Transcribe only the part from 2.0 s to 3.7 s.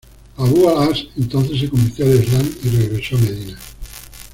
al Islam y regresó a Medina.